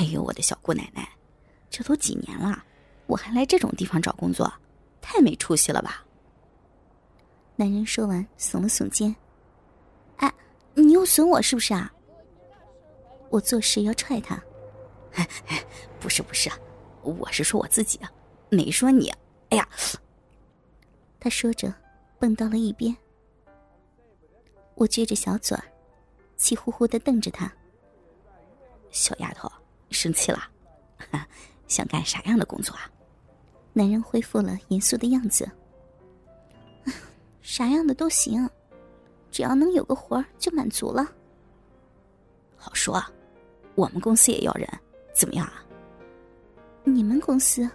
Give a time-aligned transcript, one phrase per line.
[0.00, 1.06] 哎呦，我的小姑奶奶，
[1.68, 2.64] 这都几年了，
[3.06, 4.50] 我还来这种地方找工作，
[5.02, 6.02] 太没出息了吧！
[7.54, 9.14] 男人说完，耸了耸肩。
[10.16, 10.34] 哎，
[10.72, 11.92] 你又损我是不是啊？
[13.28, 14.42] 我做事要踹他。
[16.00, 16.50] 不是不是，
[17.02, 18.10] 我是说我自己啊，
[18.48, 19.12] 没说你。
[19.50, 19.68] 哎呀！
[21.20, 21.74] 他说着，
[22.18, 22.96] 蹦到了一边。
[24.76, 25.64] 我撅着小嘴儿，
[26.38, 27.52] 气呼呼的瞪着他。
[28.90, 29.52] 小丫头，
[29.90, 30.48] 生气了？
[31.68, 32.90] 想干啥样的工作啊？
[33.72, 35.48] 男人恢复了严肃的样子。
[37.42, 38.48] 啥样的都行，
[39.30, 41.06] 只要能有个活儿就满足了。
[42.56, 43.10] 好说啊，
[43.74, 44.68] 我们公司也要人，
[45.14, 45.64] 怎么样啊？
[46.84, 47.68] 你们公司？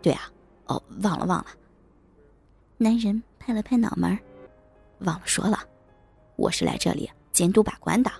[0.00, 0.30] 对啊，
[0.66, 1.46] 哦，忘了忘了。
[2.76, 4.18] 男人拍了拍脑门
[5.00, 5.58] 忘了说了，
[6.36, 8.10] 我是来这里监督把关的。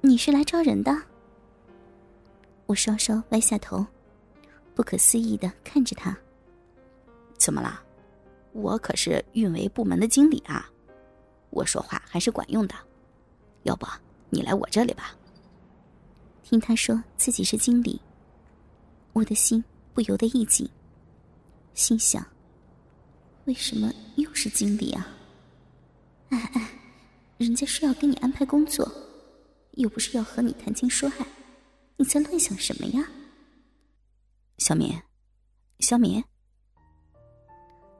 [0.00, 0.92] 你是来招人的？
[2.72, 3.86] 我稍稍歪下头，
[4.74, 6.16] 不可思议的看着他。
[7.36, 7.82] 怎么了？
[8.52, 10.70] 我可是运维部门的经理啊，
[11.50, 12.74] 我说话还是管用的。
[13.64, 13.86] 要不
[14.30, 15.14] 你来我这里吧？
[16.42, 18.00] 听他说自己是经理，
[19.12, 20.66] 我的心不由得一紧，
[21.74, 22.26] 心想：
[23.44, 25.06] 为什么又是经理啊？
[26.30, 26.70] 哎哎，
[27.36, 28.90] 人家是要给你安排工作，
[29.72, 31.26] 又不是要和你谈情说爱，
[31.96, 33.06] 你在乱想什么呀？
[34.58, 35.00] 小敏，
[35.80, 36.22] 小敏。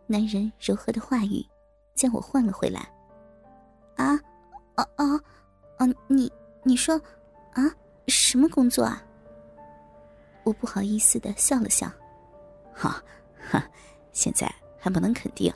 [0.07, 1.45] 男人柔和的话语，
[1.95, 2.81] 将我唤了回来。
[3.97, 4.15] 啊，
[4.77, 5.21] 哦哦
[5.79, 5.95] 哦！
[6.09, 6.31] 你
[6.65, 7.01] 你说，
[7.53, 7.63] 啊，
[8.09, 9.03] 什么工作啊？
[10.45, 11.91] 我不好意思的笑了笑。
[12.75, 13.03] 哈，
[13.39, 13.65] 哈，
[14.13, 15.53] 现在还不能肯定，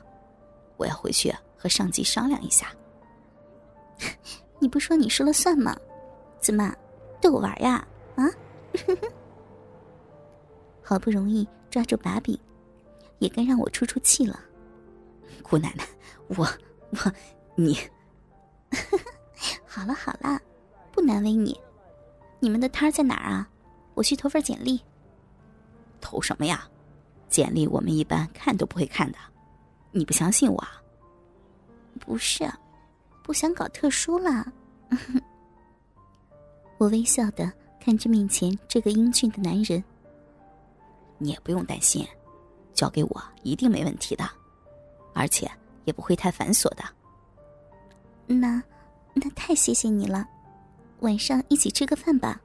[0.77, 2.71] 我要回去和上级商量一下。
[4.59, 5.75] 你不说你说了算吗？
[6.39, 6.73] 怎么
[7.19, 7.85] 逗我玩呀？
[8.17, 8.29] 啊？
[10.83, 12.37] 好不容易抓住把柄，
[13.19, 14.39] 也该让我出出气了。
[15.41, 15.85] 姑奶奶，
[16.27, 16.47] 我
[16.91, 17.11] 我
[17.55, 17.77] 你，
[19.65, 20.39] 好了好了，
[20.91, 21.59] 不难为你。
[22.39, 23.49] 你们的摊儿在哪儿啊？
[23.93, 24.81] 我去投份简历。
[26.01, 26.67] 投什么呀？
[27.29, 29.17] 简历我们一般看都不会看的。
[29.91, 30.57] 你不相信我？
[30.59, 30.81] 啊？
[31.99, 32.49] 不是，
[33.23, 34.45] 不想搞特殊了。
[36.77, 37.51] 我微笑的
[37.87, 39.81] 看着面前这个英俊的男人。
[41.19, 42.05] 你也不用担心，
[42.73, 44.29] 交给我一定没问题的。
[45.13, 45.49] 而且
[45.85, 46.83] 也不会太繁琐的。
[48.25, 48.61] 那，
[49.13, 50.27] 那太谢谢你了，
[50.99, 52.41] 晚上一起吃个饭吧。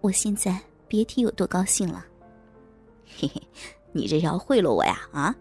[0.00, 2.02] 我现在别提有多高兴了。
[3.04, 3.42] 嘿嘿，
[3.92, 4.98] 你这是要贿赂我呀？
[5.12, 5.36] 啊！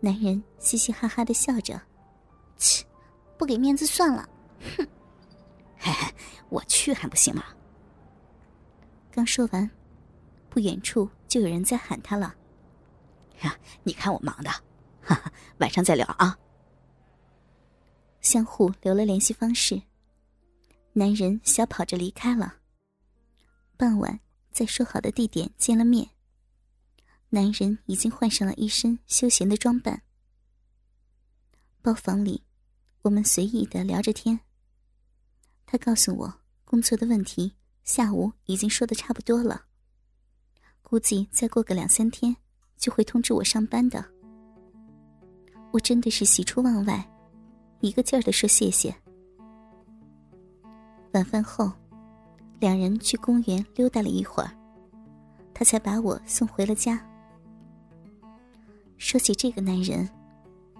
[0.00, 1.78] 男人嘻嘻哈哈的笑着，
[2.56, 2.82] 切，
[3.36, 4.26] 不给面子算了。
[4.78, 4.88] 哼，
[6.48, 7.44] 我去还不行吗？
[9.10, 9.70] 刚说完，
[10.48, 12.34] 不远处就有人在喊他了。
[13.82, 14.50] 你看我忙的，
[15.00, 16.38] 哈哈，晚上再聊啊。
[18.20, 19.80] 相互留了联系方式，
[20.92, 22.56] 男人小跑着离开了。
[23.76, 26.10] 傍晚在说好的地点见了面。
[27.30, 30.02] 男人已经换上了一身休闲的装扮。
[31.80, 32.42] 包房里，
[33.02, 34.40] 我们随意的聊着天。
[35.70, 36.34] 他告诉我
[36.64, 37.52] 工作的问题，
[37.84, 39.66] 下午已经说的差不多了，
[40.80, 42.34] 估计再过个两三天。
[42.78, 44.04] 就会通知我上班的。
[45.72, 47.04] 我真的是喜出望外，
[47.80, 48.94] 一个劲儿的说谢谢。
[51.12, 51.72] 晚饭后，
[52.60, 54.50] 两人去公园溜达了一会儿，
[55.52, 57.04] 他才把我送回了家。
[58.96, 60.08] 说起这个男人，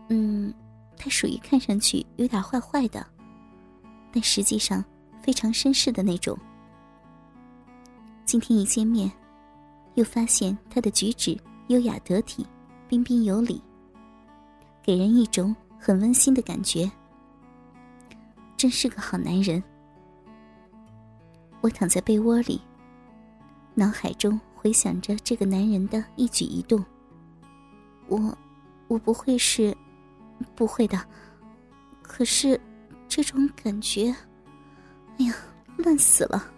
[0.08, 0.54] 嗯，
[0.96, 3.04] 他属于看上去有点坏坏的，
[4.12, 4.84] 但实际上
[5.22, 6.38] 非常绅士的那种。
[8.24, 9.10] 今天一见面，
[9.94, 11.38] 又发现他的举止。
[11.68, 12.46] 优雅得体，
[12.88, 13.62] 彬彬有礼，
[14.82, 16.90] 给人一种很温馨的感觉。
[18.56, 19.62] 真是个好男人。
[21.60, 22.58] 我躺在被窝里，
[23.74, 26.82] 脑海中回想着这个男人的一举一动。
[28.06, 28.34] 我，
[28.86, 29.76] 我不会是，
[30.54, 30.98] 不会的。
[32.00, 32.58] 可是，
[33.08, 34.14] 这种感觉，
[35.18, 35.34] 哎呀，
[35.76, 36.52] 乱死了。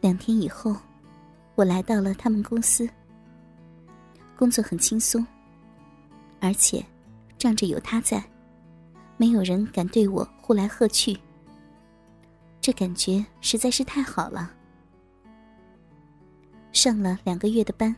[0.00, 0.76] 两天以后。
[1.54, 2.88] 我来到了他们公司，
[4.38, 5.24] 工作很轻松，
[6.40, 6.82] 而且
[7.36, 8.24] 仗着有他在，
[9.18, 11.14] 没有人敢对我呼来喝去。
[12.58, 14.50] 这感觉实在是太好了。
[16.72, 17.94] 上了两个月的班，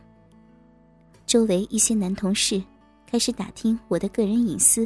[1.25, 2.61] 周围一些男同事
[3.07, 4.85] 开始打听我的个人隐私，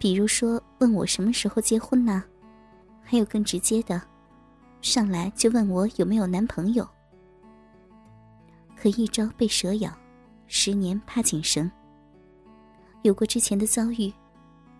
[0.00, 2.24] 比如说问我什么时候结婚呢？
[3.02, 4.00] 还有更直接的，
[4.80, 6.88] 上来就问我有没有男朋友。
[8.74, 9.94] 可一朝被蛇咬，
[10.46, 11.70] 十年怕井绳。
[13.02, 14.10] 有过之前的遭遇，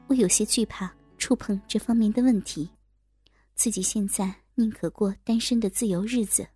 [0.06, 2.70] 我有些惧怕触碰这方面的问题。
[3.54, 6.48] 自己现在宁可过单身的自由日子。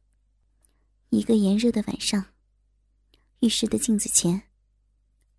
[1.10, 2.24] 一个炎热的晚上，
[3.40, 4.40] 浴室的镜子前，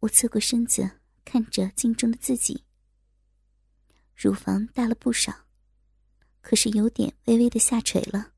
[0.02, 0.88] 我侧过身子
[1.24, 2.65] 看着镜中的自己。
[4.16, 5.34] 乳房大了不少，
[6.42, 8.32] 可是有点微微的下垂了。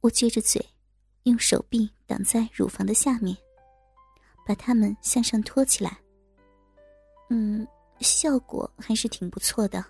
[0.00, 0.64] 我撅着嘴。
[1.24, 3.36] 用手臂挡在乳房的下面，
[4.46, 5.98] 把它们向上托起来。
[7.28, 7.66] 嗯，
[8.00, 9.84] 效果还是挺不错的。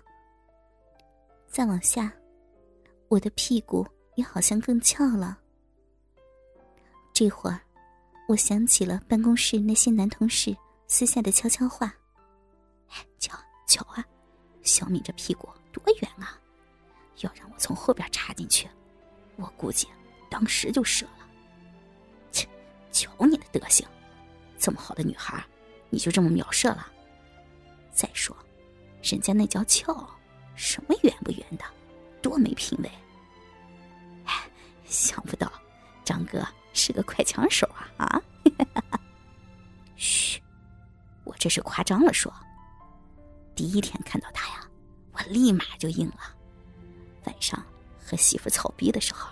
[1.47, 2.11] 再往下，
[3.07, 5.39] 我的屁股也好像更翘了。
[7.13, 7.61] 这会儿，
[8.27, 10.53] 我想起了办公室那些男同事
[10.87, 11.95] 私下的悄悄话
[12.91, 14.05] ：“哎， 瞧瞧啊，
[14.69, 16.39] 小敏这屁股多圆啊！
[17.21, 18.69] 要让我从后边插进去，
[19.35, 19.87] 我估计
[20.29, 21.27] 当时就射了。”
[22.31, 22.47] 切
[22.91, 23.85] 瞧你的德行，
[24.59, 25.43] 这么好的女孩，
[25.89, 26.87] 你就这么秒射了？
[27.91, 28.37] 再说，
[29.01, 30.07] 人家那叫翘，
[30.55, 31.65] 什么圆不圆的，
[32.21, 32.91] 多没品位！
[34.25, 34.49] 哎，
[34.85, 35.51] 想不到
[36.05, 37.67] 张哥是个快枪手
[37.97, 38.05] 啊！
[38.05, 38.21] 啊，
[39.97, 40.39] 嘘，
[41.23, 42.31] 我这是夸张了说。
[43.59, 44.65] 第一天看到他呀，
[45.11, 46.33] 我立马就硬了。
[47.25, 47.61] 晚上
[48.01, 49.27] 和媳妇操逼的时候，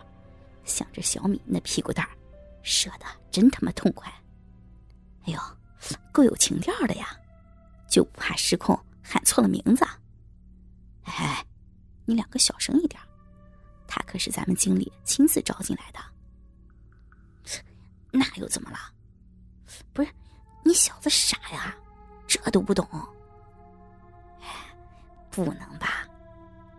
[0.66, 2.12] 想着小米那屁股蛋儿。
[2.62, 4.14] 射的真他妈痛快！
[5.24, 5.40] 哎呦，
[6.12, 7.18] 够有情调的呀，
[7.90, 9.88] 就不怕失控喊错了名字。
[11.04, 11.42] 哎，
[12.04, 13.02] 你两个小声一点，
[13.88, 16.00] 他可是咱们经理亲自招进来的。
[18.12, 18.78] 那又怎么了？
[19.94, 20.12] 不是，
[20.66, 21.74] 你小子傻呀，
[22.28, 22.86] 这都不懂？
[25.45, 26.04] 不能吧？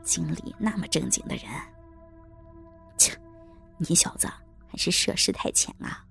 [0.03, 1.45] 经理那么正经的人，
[2.97, 3.17] 切，
[3.77, 4.29] 你小子。
[4.71, 6.05] 还是涉世太浅啊，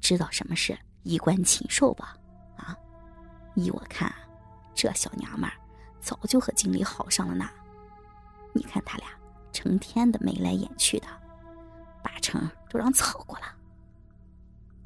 [0.00, 2.16] 知道什么是衣冠禽兽吧？
[2.56, 2.74] 啊，
[3.54, 4.10] 依我看，
[4.74, 5.54] 这小娘们儿
[6.00, 7.46] 早就和经理好上了呢。
[8.54, 9.08] 你看他俩
[9.52, 11.06] 成天的眉来眼去的，
[12.02, 13.44] 八成都让操过了。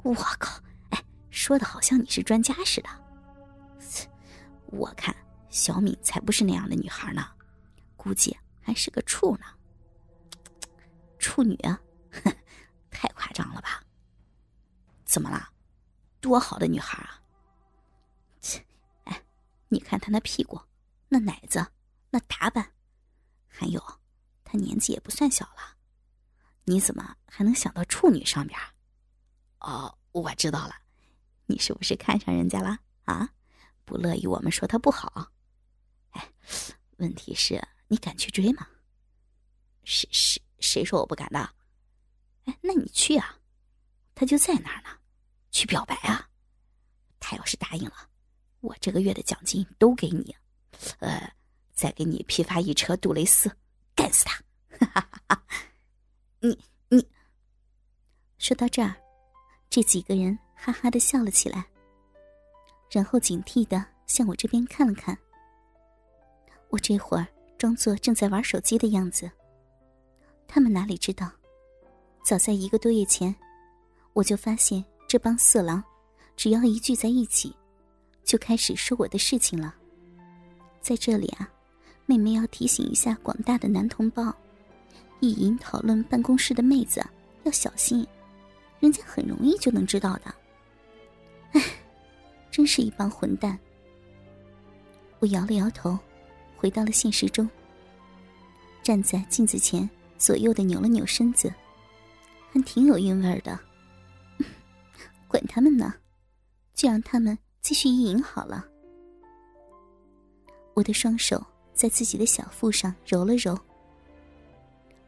[0.03, 0.61] 我靠！
[0.89, 2.89] 哎，说的好像你是专家似的。
[4.65, 5.15] 我看
[5.51, 7.29] 小敏才不是那样的女孩呢，
[7.95, 9.45] 估计还是个处呢。
[11.19, 11.79] 处女啊！
[12.23, 12.35] 哼。
[12.89, 13.83] 太夸张了吧？
[15.05, 15.49] 怎么了？
[16.19, 17.21] 多好的女孩啊！
[18.41, 18.63] 切，
[19.05, 19.23] 哎，
[19.69, 20.59] 你看她那屁股，
[21.07, 21.65] 那奶子，
[22.09, 22.71] 那打扮，
[23.47, 23.81] 还有，
[24.43, 25.77] 她年纪也不算小了。
[26.65, 28.59] 你怎么还能想到处女上边？
[29.59, 30.75] 哦，我知道了，
[31.47, 33.29] 你是不是看上人家了啊？
[33.83, 35.31] 不乐意我们说她不好？
[36.11, 36.29] 哎，
[36.97, 38.67] 问题是，你敢去追吗？
[39.83, 41.39] 谁谁谁说我不敢的？
[42.45, 43.39] 哎，那你去啊，
[44.15, 44.89] 他就在那儿呢，
[45.51, 46.29] 去表白啊。
[47.19, 48.09] 他要是答应了，
[48.59, 50.35] 我这个月的奖金都给你，
[50.99, 51.33] 呃，
[51.73, 53.55] 再给你批发一车杜蕾斯，
[53.95, 54.41] 干死他！
[54.79, 55.43] 哈哈哈！
[56.39, 56.57] 你
[56.89, 57.07] 你，
[58.39, 58.95] 说到这儿，
[59.69, 61.65] 这几个人哈哈的笑了起来，
[62.89, 65.17] 然后警惕的向我这边看了看。
[66.71, 67.27] 我这会儿
[67.57, 69.29] 装作正在玩手机的样子，
[70.47, 71.29] 他们哪里知道？
[72.23, 73.35] 早在一个多月前，
[74.13, 75.83] 我就发现这帮色狼，
[76.37, 77.53] 只要一聚在一起，
[78.23, 79.75] 就开始说我的事情了。
[80.79, 81.51] 在这里啊，
[82.05, 84.33] 妹妹要提醒一下广大的男同胞，
[85.19, 87.05] 意淫讨论办公室的妹子
[87.43, 88.07] 要小心，
[88.79, 90.33] 人家很容易就能知道的。
[91.51, 91.61] 唉，
[92.49, 93.59] 真是一帮混蛋。
[95.19, 95.99] 我摇了摇头，
[96.61, 97.49] 回到了现实中，
[98.83, 99.89] 站在镜子前，
[100.19, 101.51] 左右的扭了扭身子。
[102.51, 103.59] 还挺有韵味的，
[105.27, 105.91] 管他们呢，
[106.75, 108.63] 就让他们继续意淫好了。
[110.75, 113.57] 我的双手在自己的小腹上揉了揉。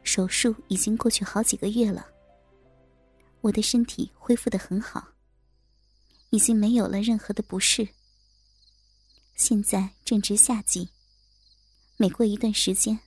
[0.02, 2.04] 手术已经过去好几个月了，
[3.42, 5.06] 我的身体恢复的很好，
[6.30, 7.86] 已经没有了任何的不适。
[9.36, 10.88] 现在正值夏季，
[11.96, 12.98] 每过一段时间，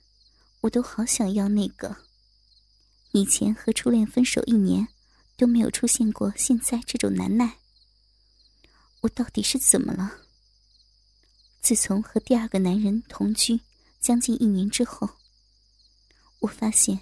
[0.62, 1.96] 我都好想要那个。
[3.12, 4.88] 以前和初恋分手一年，
[5.36, 7.58] 都没有出现过现在这种难耐。
[9.02, 10.20] 我到底是怎么了？
[11.60, 13.60] 自从和第二个男人同居
[14.00, 15.08] 将近一年之后，
[16.40, 17.00] 我发现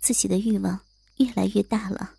[0.00, 0.80] 自己的欲望
[1.18, 2.16] 越来越大了。